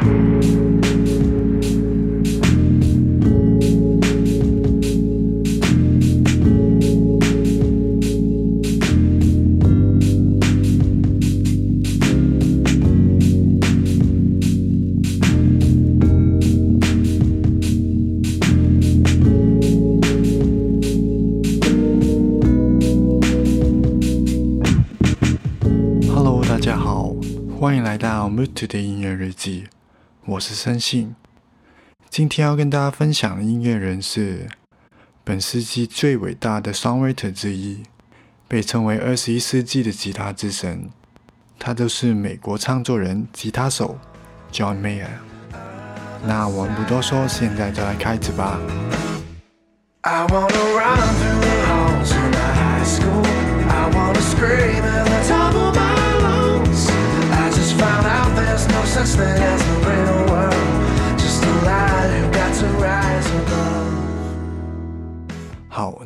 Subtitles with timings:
[0.00, 0.06] 哈
[26.22, 27.14] 喽大家好
[27.58, 29.64] 欢迎来到 Mutu 的音乐日记，
[30.30, 31.16] 我是森信。
[32.08, 34.46] 今天要跟大家分享的音乐人是
[35.24, 37.82] 本世纪最伟大的 songwriter 之一，
[38.46, 40.88] 被称为二十一世纪的吉他之神。
[41.58, 43.98] 他就是美国唱作人、吉他手
[44.52, 45.08] John Mayer。
[46.24, 48.60] 那我们不多说，现在就来开始吧。
[50.02, 50.28] 好，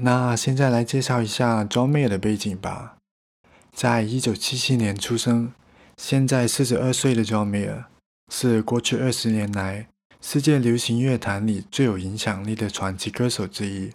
[0.04, 2.98] 那现在来介绍一下 John Mayer 的背景吧。
[3.72, 5.54] 在一九七七年出生，
[5.96, 7.86] 现在四十二岁的 John Mayer
[8.30, 9.88] 是过去二十年来
[10.20, 13.92] 世界流行乐坛里最有影响力的传奇歌手之一，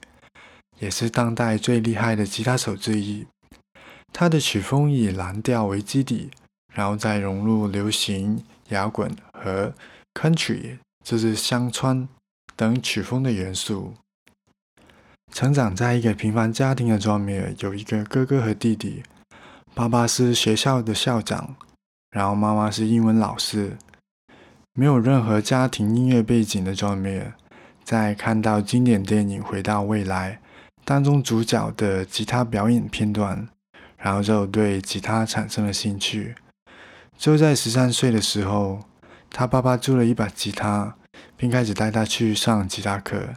[0.80, 3.28] 也是当代最厉害的吉他手之一。
[4.12, 6.32] 他的曲风以蓝调为基底，
[6.74, 8.44] 然后再融入流行。
[8.70, 9.74] 摇滚和
[10.16, 12.10] country 就是乡村
[12.56, 13.94] 等曲风的元素。
[15.32, 19.04] 成长在一个平凡家庭的庄米有一个哥哥和弟弟。
[19.74, 21.56] 爸爸是学校的校长，
[22.12, 23.78] 然后妈妈是英文老师。
[24.74, 27.22] 没有任何家庭音乐背景的庄米
[27.84, 30.40] 在看到经典电影《回到未来》
[30.84, 33.48] 当中主角的吉他表演片段，
[33.98, 36.36] 然后就对吉他产生了兴趣。
[37.18, 38.80] 就在十三岁的时候，
[39.30, 40.96] 他爸爸租了一把吉他，
[41.38, 43.36] 并开始带他去上吉他课。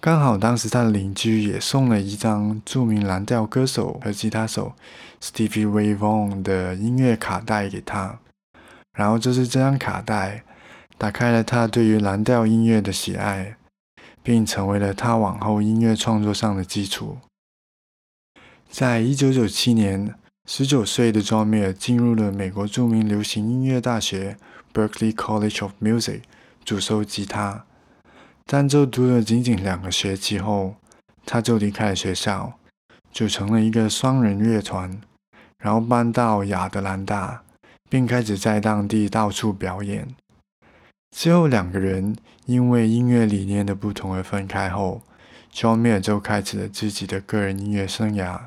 [0.00, 4.72] 刚好当时他的邻居也送了一张著名蓝调歌手和吉他手
[5.20, 8.18] Stevie Ray Vaughan 的音乐卡带给他，
[8.96, 10.42] 然后就是这张卡带
[10.96, 13.56] 打开了他对于蓝调音乐的喜爱，
[14.22, 17.18] 并成为了他往后音乐创作上的基础。
[18.70, 20.14] 在一九九七年。
[20.46, 24.36] 十九岁的 John Mayer 进入了美国著名流行音乐大学
[24.74, 26.22] Berkeley College of Music，
[26.64, 27.66] 主修吉他。
[28.52, 30.74] 但就读了仅仅两个学期后，
[31.24, 32.54] 他就离开了学校，
[33.12, 35.00] 组成了一个双人乐团，
[35.60, 37.44] 然后搬到亚特兰大，
[37.88, 40.08] 并开始在当地到处表演。
[41.16, 42.16] 之后，两个人
[42.46, 45.02] 因为音乐理念的不同而分开后
[45.54, 48.40] ，John Mayer 就开始了自己的个人音乐生涯。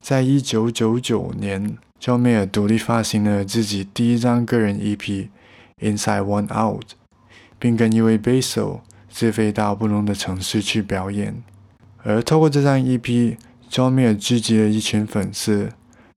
[0.00, 4.98] 在一九九九年，John Mayer 独立发行了自己第一张个人 EP
[5.80, 6.84] 《Inside One Out》，
[7.62, 11.40] 并跟一位贝手自费到不同的城市去表演。
[12.02, 15.70] 而透过这张 EP，John Mayer 聚集了一群粉丝，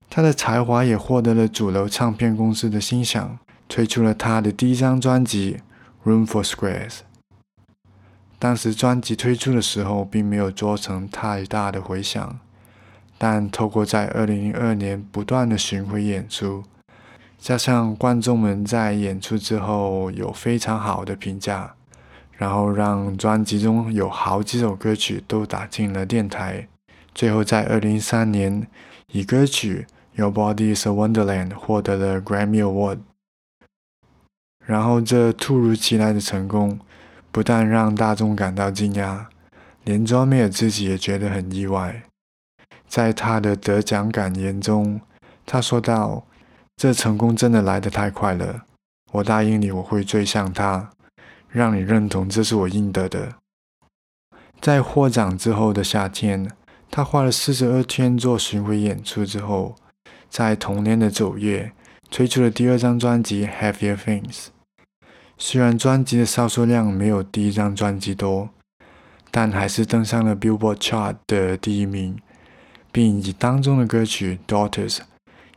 [0.10, 5.58] 他的才华也获得了主流唱片公司的欣赏，推出了他的第一张专辑
[6.10, 6.90] 《Room for Squares》。
[8.40, 12.40] 当时专辑推出的时候，并没有做成太大的回响。
[13.20, 16.64] 但透过在二零零二年不断的巡回演出，
[17.38, 21.76] 加上观众们在演出之后有非常好的评价，
[22.34, 26.68] 然后让专辑中有好几首歌曲都打进了电台。
[27.14, 28.68] 最后在二零一三年，
[29.12, 29.86] 以歌曲
[30.20, 33.00] 《Your Body Is a Wonderland》获得了 Grammy Award。
[34.66, 36.80] 然后这突如其来的成功，
[37.32, 39.28] 不但让大众感到惊讶，
[39.84, 42.04] 连 John Mayer 自己也觉得很意外。
[42.88, 45.02] 在他的得奖感言中，
[45.46, 46.26] 他说道
[46.76, 48.66] ：“这成功真的来得太快了。
[49.14, 50.92] 我答应你，我会追上他，
[51.50, 53.36] 让你认同这是我应得的。”
[54.62, 56.52] 在获奖之后的夏天，
[56.90, 59.76] 他花了四十二天做巡回演出之后，
[60.30, 61.72] 在同年的九月
[62.10, 64.24] 推出了第二张专辑《Heavier Things》。
[65.38, 68.50] 虽然专辑的销售量没有第一张专辑多，
[69.32, 72.18] 但还是登上了 Billboard Chart 的第一名。
[72.92, 74.98] 并以当中的歌曲《Daughters》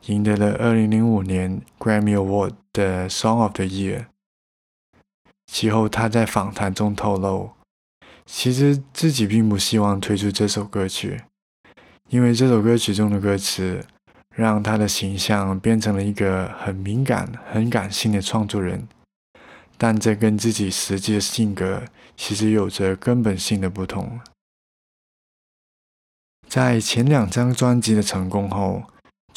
[0.06, 4.06] 赢得了2005年 Grammy Award 的 Song of the Year。
[5.46, 7.52] 其后，他在访谈中透露，
[8.26, 11.22] 其实自己并不希望推出这首歌曲，
[12.08, 13.84] 因为这首歌曲中的歌词
[14.34, 18.86] 让他的形象变成了一个很敏感、很感性的创作人，
[19.76, 21.82] 但这跟自己实际的性格
[22.16, 24.20] 其实有着根本性的不同。
[26.46, 28.84] 在前两张专辑的成功后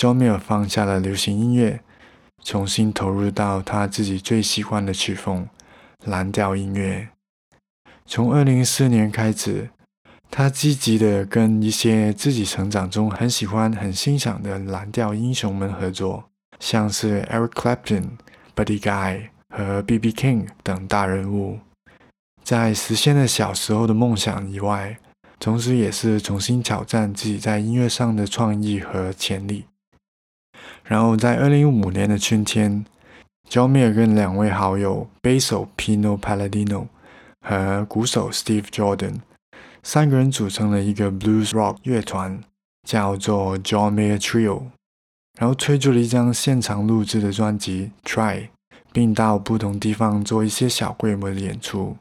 [0.02, 1.82] ，John Mayer 放下了流行音乐，
[2.44, 5.48] 重新投入到他自己最喜欢的曲风——
[6.04, 7.10] 蓝调音乐。
[8.08, 9.70] 从二零一四年开始，
[10.32, 16.24] 他积极的跟一些自己成长中很喜欢、很欣赏的蓝调英雄们合作，
[16.60, 18.06] 像是 Eric Clapton、
[18.56, 20.12] Buddy Guy 和 B.B.
[20.12, 21.60] King 等大人物。
[22.44, 24.98] 在实现了小时候的梦想以外，
[25.40, 29.66] 同时也是重新挑战自己在音乐上的创意和潜力。
[30.92, 32.84] 然后在二零一五年的春天
[33.50, 36.88] ，John Mayer 跟两位好友，Bass 手 Pino Palladino
[37.48, 39.22] 和鼓手 Steve Jordan
[39.84, 42.44] 三个人组成了一个 Blues Rock 乐团，
[42.86, 44.64] 叫做 John Mayer Trio，
[45.40, 48.36] 然后推出了一张现场录制的专辑《Try》，
[48.92, 51.96] 并到不同地方做一些小规模的演出。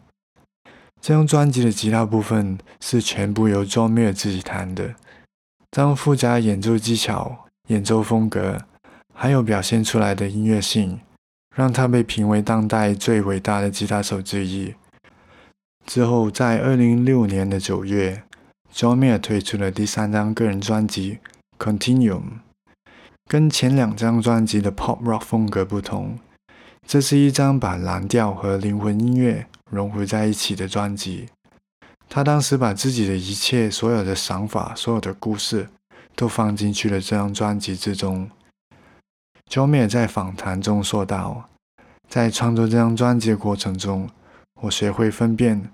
[1.00, 4.96] 这张专辑的吉他部分是全部由 John Mayer 自己弹的，
[5.70, 8.60] 这样复杂演奏技巧、演奏风格，
[9.22, 10.99] 还有表现出来的音乐性，
[11.55, 14.75] 让他被评为当代最伟大的吉他手之一。
[15.84, 18.22] 之后，在二零零六年的九月
[18.72, 21.19] ，John Mayer 推出了第三张个人专辑
[21.62, 22.22] 《Continuum》，
[23.28, 26.19] 跟前两张专辑的 Pop Rock 风格不同，
[26.87, 29.46] 这是一张把蓝调和灵魂音乐。
[29.69, 31.28] 融合在一起的专辑，
[32.08, 35.69] 他当时把自己的一切、所有的想法、所有的故事，
[36.17, 38.31] 都放进去了这张专辑之中。
[39.50, 41.49] Joe M 在访谈中说道
[42.08, 44.08] ：“在创作这张专辑的过程中，
[44.61, 45.69] 我学会分辨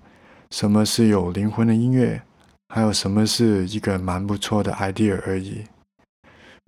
[0.49, 2.23] 什么是有灵魂的音乐，
[2.69, 5.65] 还有什么是一个蛮不错的 idea 而已。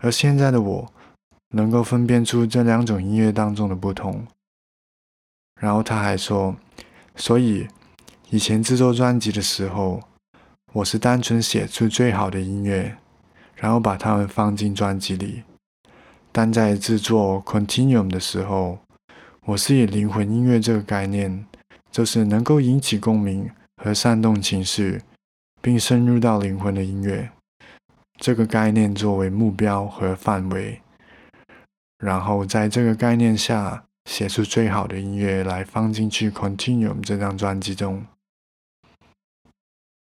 [0.04, 0.94] 而现在的我，
[1.50, 4.28] 能够分辨出这两种音乐当中的不同。”
[5.60, 6.56] 然后他还说。
[7.16, 7.68] 所以，
[8.30, 10.00] 以前制作专辑的时候，
[10.74, 12.96] 我是单纯写出最好的音乐，
[13.56, 15.44] 然后把它们放进专辑里。
[16.32, 18.80] 但在制作《Continuum》的时候，
[19.46, 21.46] 我是以灵魂音乐这个概念，
[21.92, 25.02] 就是能够引起共鸣和煽动情绪，
[25.62, 27.30] 并深入到灵魂的音乐
[28.18, 30.82] 这个概念作为目标和范围，
[31.98, 33.84] 然后在这个概念下。
[34.06, 38.04] 写出最好的音乐来放进去《Continuum》这张专辑中，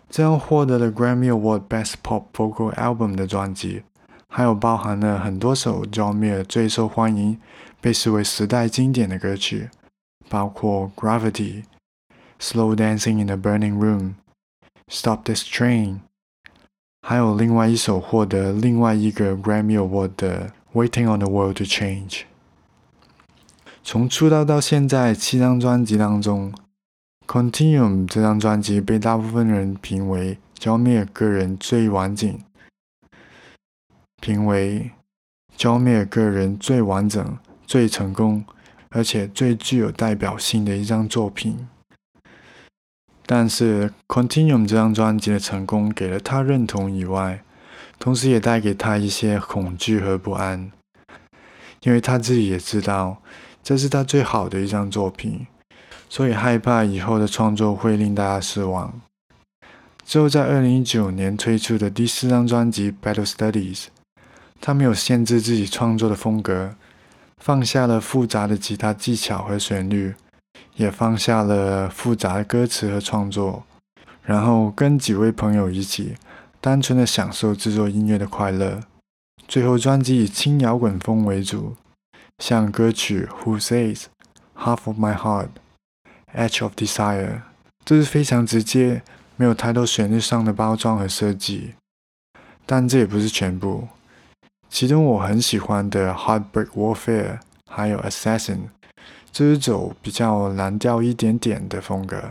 [0.10, 3.84] 这样获得了 Grammy Award Best Pop Vocal Album 的专辑，
[4.38, 7.40] 还有包含了很多首 John Mayer 最受欢迎、
[7.80, 9.70] 被视为时代经典的歌曲，
[10.28, 11.32] 包括《Gravity》、
[12.42, 14.00] 《Slow Dancing in the Burning Room》、
[14.90, 15.88] 《Stop This Train》，
[17.02, 22.10] 还有另外一首获得另外一个 Grammy Award 的《Waiting on the World to Change》。
[23.86, 26.54] 从出道到现在七张专辑当中，
[27.34, 32.38] 《Continuum》这张专辑被大部分人评为 John Mayer 个人最完整、
[34.22, 34.92] 评为
[35.58, 38.46] John Mayer 个人最完整、最成功，
[38.90, 41.68] 而且最具有代表性的一张作品。
[43.26, 47.44] 但是，《Continuum》这张专辑的成功给了他认同以外，
[47.98, 50.72] 同时也带给他一些恐惧和不安，
[51.82, 53.22] 因为他自己也知道。
[53.64, 55.48] 这是他最好的一张作品，
[56.08, 59.02] 所以害怕以后的创作会令大家失望。
[60.06, 63.86] 之后，在二零一九年推出的第四张专辑《Battle Studies》，
[64.60, 66.76] 他没有限制自己创作的风格，
[67.38, 70.16] 放下了复杂的吉他技巧和旋律，
[70.76, 73.64] 也放下了复杂的歌词和创作，
[74.24, 76.16] 然后跟几位朋友一起，
[76.60, 78.82] 单纯的享受制作音乐的快乐。
[79.48, 81.76] 最后，专辑以轻摇滚风为主。
[82.44, 83.96] 像歌曲《Who Says》、
[84.58, 85.48] 《Half of My Heart》、
[86.50, 87.28] 《Edge of Desire》，
[87.86, 89.04] 这是非常直接、
[89.38, 91.76] 没有太多旋律上的包装和设计。
[92.66, 93.88] 但这也不是全部。
[94.76, 97.38] 其中我很喜欢的《Heartbreak Warfare》
[97.72, 98.58] 还有《Assassin》，
[99.32, 102.30] 这是走比较蓝调一点点的风格。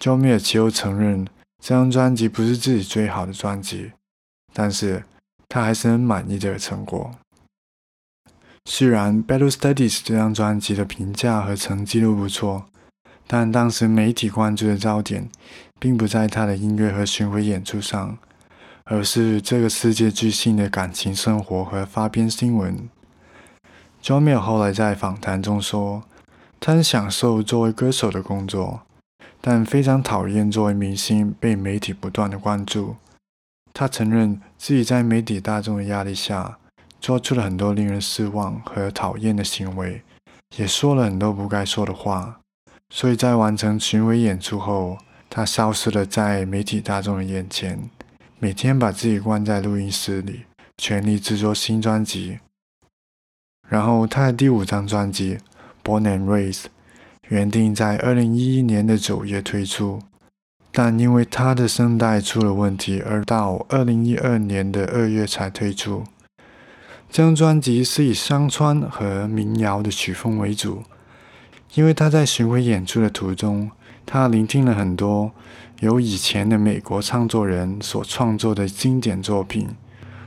[0.00, 1.24] j o e Mayer 其后承认，
[1.62, 3.92] 这张专辑不是自己最好的专辑，
[4.52, 5.04] 但是
[5.48, 7.12] 他还是很满意这个成果。
[8.64, 12.66] 虽然《Battle Studies》这张专辑的评价和成绩都不错，
[13.28, 15.30] 但当时媒体关注的焦点
[15.78, 18.18] 并不在他的音乐和巡回演出上，
[18.92, 22.88] 而是这个世界巨星的感情生活和发编新闻。
[24.02, 26.02] John Mayer 后来在访谈中说，
[26.58, 28.80] 他很享受作为歌手的工作，
[29.40, 32.96] 但非常讨厌作为明星被媒体不断的关注。
[33.72, 36.58] 他承认自己在媒体大众的压力下。
[37.00, 40.02] 做出了很多令人失望和讨厌的行为，
[40.58, 42.40] 也说了很多不该说的话。
[42.90, 44.98] 所以在完成巡回演出后，
[45.30, 47.88] 他消失了在媒体大众的眼前，
[48.42, 50.44] 每天把自己关在录音室里，
[50.78, 52.38] 全力制作新专辑。
[53.68, 55.36] 然后他的第五张专辑
[55.84, 56.62] 《Born and Raised》
[57.28, 60.00] 原定在二零一一年的九月推出，
[60.72, 66.04] 但因为他的声带出了问题，而到二零一二年的二月才推出。
[67.10, 70.84] 这张专辑是以山川和民谣的曲风为主，
[71.74, 73.70] 因为他在巡回演出的途中，
[74.06, 75.30] 他聆听了很多
[75.80, 79.68] 由以前的美国创作人所创作的经典作品，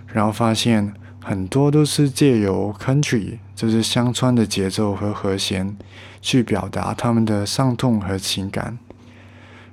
[0.07, 0.93] 然后发现
[1.23, 5.77] 很多都是借由 country，就是乡村的节奏和和弦，
[6.21, 8.77] 去表达他们的伤痛和情感。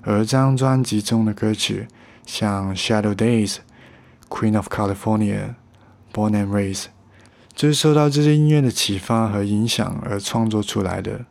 [0.02, 1.88] 而这张专辑中的歌曲，
[2.24, 3.54] 像《Shadow Days》、
[4.28, 5.38] 《Queen of California》、
[6.12, 6.84] 《Born and Raised》。
[7.52, 11.26] 就是受到这些音乐的启发和影响而创作出来的，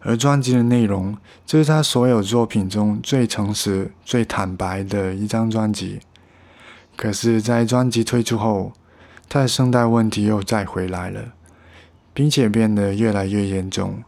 [0.00, 6.00] 而专辑的内容，这是他所有作品中最诚实、最坦白的一张专辑。
[6.96, 8.72] 可是，在专辑推出后，
[9.28, 11.32] 他的声带问题又再回来了，
[12.12, 14.02] 并且变得越来越严重。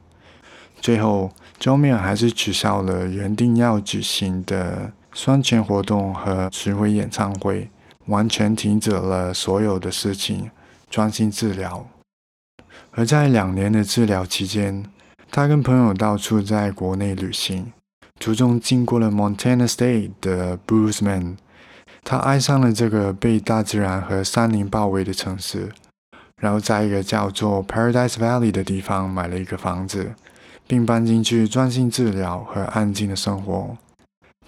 [0.81, 7.71] 最后，j o m i 还是取消了原定要举行的双全活动和巡回演唱会，
[8.07, 10.51] 完全停止了所有的事情。
[10.91, 11.87] 专心治疗，
[12.91, 14.85] 而在两年的治疗期间，
[15.33, 17.73] 他跟朋友到处在国内旅行，
[18.19, 21.37] 途中经过了 Montana State 的 Bozeman，
[22.03, 25.71] 他爱上了这个被大自然和山林包围的城市，
[26.41, 30.15] 然后在一个叫做 Paradise Valley 的地方买了一个房子，
[30.67, 33.77] 并搬进去专心治疗和安静的生活。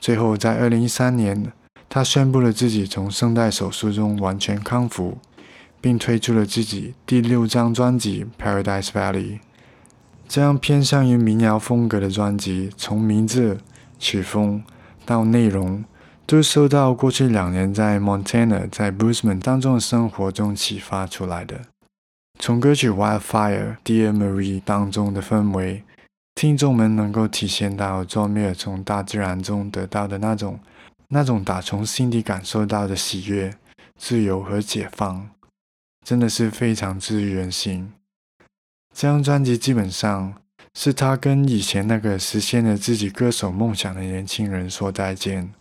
[0.01, 1.53] 最后，在二零一三年，
[1.89, 5.19] 他宣布了自己从声带手术中完全康复。
[5.83, 9.39] 并推出了自己第六张专辑《Paradise Valley》。
[10.33, 13.59] 这样偏向于民谣风格的专辑，从名字、
[13.99, 14.65] 曲风
[15.05, 15.85] 到内容，
[16.25, 21.61] 都受到过去两年在 Montana、在 Bozeman 当中的生活中启发出来的。
[22.39, 25.85] 从歌曲《Wildfire》《Dear Marie》当中的氛围，
[26.35, 30.59] 听众们能够体现到 John Mayer 从大自然中得到的那种、
[31.09, 33.55] 那种打从心底感受到的喜悦、
[33.99, 35.29] 自由和解放。
[36.03, 37.93] 真的是非常治愈人心。
[38.95, 40.35] 这张专辑基本上
[40.75, 45.53] 是他跟以前那个实现了自己歌手梦想的年轻人说再见，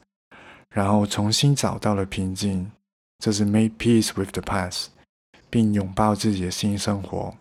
[0.69, 2.71] 然后重新找到了平静，
[3.19, 4.88] 这是 make peace with the past，
[5.50, 7.35] 并拥抱自己的新生活。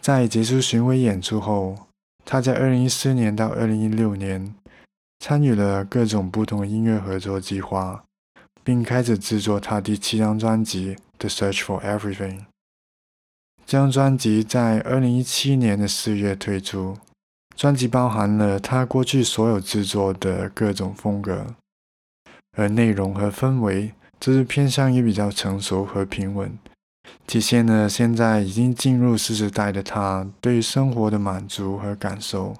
[0.00, 1.76] 在结束巡回演出后，
[2.24, 4.54] 他在2014年到2016年
[5.18, 8.04] 参与了各种不同音乐合作计划，
[8.64, 10.96] 并开始制作他第七张专辑。
[11.18, 12.44] The Search for Everything。
[13.68, 16.96] 这张专辑在二零一七年的四月推出，
[17.54, 21.54] 专辑包含了他过去所有制作的各种风格，
[22.56, 26.58] 而内容和氛围则是偏向于比较成熟和平稳，
[27.26, 32.56] 体现了现在已经进入四十代的他对于生活的满足和感受。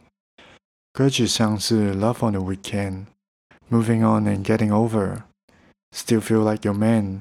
[0.93, 3.07] 歌曲像是《Love on the Weekend》、
[3.71, 4.91] 《Moving On and Getting Over》、
[5.97, 7.21] 《Still Feel Like Your Man》。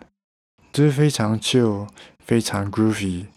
[0.73, 1.87] 这是非常 chill、
[2.19, 3.27] 非常 groovy、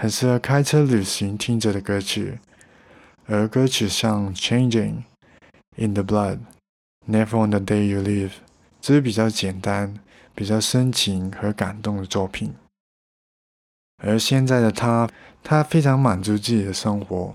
[0.00, 2.38] 很适合开车旅行听着的歌曲。
[3.26, 4.70] 而歌曲像《Changing》、
[5.74, 6.38] 《In the Blood》、
[7.26, 8.28] 《Never on the Day You Leave》，
[8.80, 9.98] 这是比较简单、
[10.36, 12.54] 比较深情和感动的作品。
[14.00, 15.10] 而现在的他，
[15.42, 17.34] 他非常满足自己的生活，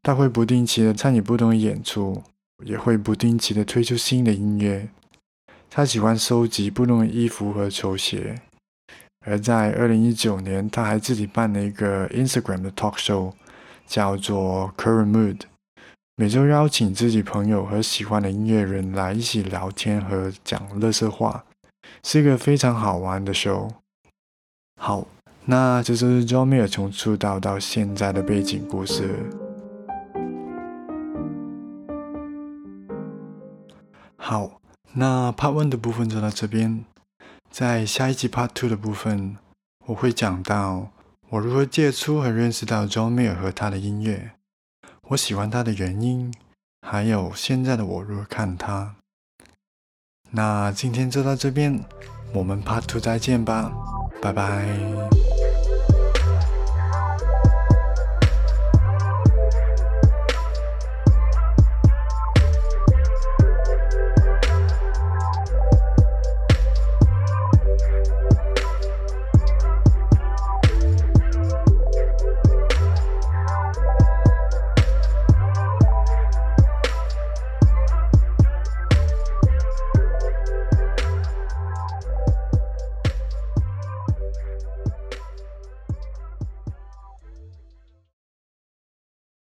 [0.00, 2.22] 他会不定期的参与不同的演出，
[2.64, 4.88] 也会不定期的推出新的音乐。
[5.68, 8.40] 他喜欢收集不同的衣服和球鞋。
[9.26, 13.32] 而在二零一九年，他还自己办了一个 Instagram 的 talk show，
[13.86, 15.40] 叫做 Current Mood，
[16.16, 21.44] 每周邀请自己朋友和喜欢的音乐人来一起聊天和讲乐色话，
[22.02, 23.70] 是一个非常好玩的 show。
[24.80, 25.06] 好，
[25.44, 29.14] 那这就是 John Mayer 从出道到现在的背景故事。
[34.16, 34.60] 好，
[34.94, 36.86] 那 Part One 的部分就到这边。
[37.50, 39.36] 在下一集 Part Two 的部分，
[39.86, 40.90] 我会讲到
[41.30, 44.30] 我如何接触和认识到 John Mayer 和他的音乐，
[45.08, 46.32] 我喜欢他的原因，
[46.86, 48.94] 还有现在的我如何看他。
[50.30, 51.84] 那今天就到这边，
[52.32, 53.72] 我们 Part Two 再见吧，
[54.22, 55.09] 拜拜。